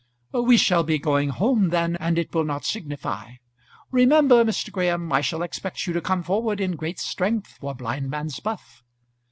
[0.33, 3.33] "We shall be going home then and it will not signify.
[3.91, 4.71] Remember, Mr.
[4.71, 8.81] Graham, I shall expect you to come forward in great strength for blindman's buff."